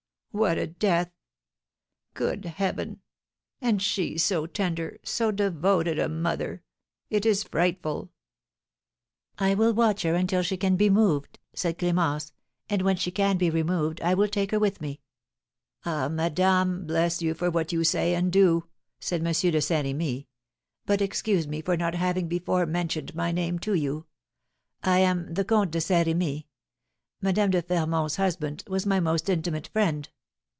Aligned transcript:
'""What 0.41 0.57
a 0.57 0.65
death! 0.65 1.09
Good 2.13 2.45
heaven! 2.45 3.01
And 3.59 3.81
she 3.81 4.17
so 4.17 4.45
tender, 4.47 4.97
so 5.03 5.29
devoted 5.29 5.99
a 5.99 6.07
mother, 6.07 6.63
it 7.09 7.25
is 7.25 7.43
frightful!" 7.43 8.11
"I 9.37 9.55
will 9.55 9.73
watch 9.73 10.03
her 10.03 10.15
until 10.15 10.41
she 10.41 10.55
can 10.55 10.77
be 10.77 10.89
moved," 10.89 11.37
said 11.53 11.77
Clémence, 11.77 12.31
"and, 12.69 12.81
when 12.83 12.95
she 12.95 13.11
can 13.11 13.37
be 13.37 13.49
removed, 13.49 13.99
I 13.99 14.13
will 14.13 14.29
take 14.29 14.51
her 14.51 14.59
with 14.59 14.79
me." 14.79 15.01
"Ah, 15.85 16.07
madame, 16.07 16.87
bless 16.87 17.21
you 17.21 17.33
for 17.33 17.51
what 17.51 17.73
you 17.73 17.83
say 17.83 18.15
and 18.15 18.31
do!" 18.31 18.69
said 19.01 19.19
M. 19.19 19.33
de 19.33 19.61
Saint 19.61 19.83
Remy. 19.85 20.29
"But 20.85 21.01
excuse 21.01 21.45
me 21.45 21.61
for 21.61 21.75
not 21.75 21.93
having 21.93 22.29
before 22.29 22.65
mentioned 22.65 23.13
my 23.13 23.33
name 23.33 23.59
to 23.59 23.73
you, 23.73 24.05
I 24.81 24.99
am 24.99 25.33
the 25.33 25.43
Comte 25.43 25.71
de 25.71 25.81
Saint 25.81 26.07
Remy; 26.07 26.47
Madame 27.21 27.49
de 27.49 27.61
Fermont's 27.61 28.15
husband 28.15 28.63
was 28.67 28.85
my 28.85 29.01
most 29.01 29.27
intimate 29.27 29.67
friend. 29.67 30.07